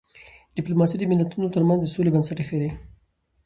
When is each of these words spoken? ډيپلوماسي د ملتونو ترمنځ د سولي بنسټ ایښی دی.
ډيپلوماسي 0.55 0.95
د 0.97 1.03
ملتونو 1.11 1.47
ترمنځ 1.55 1.79
د 1.81 1.87
سولي 1.93 2.11
بنسټ 2.13 2.37
ایښی 2.39 2.57
دی. 2.61 2.71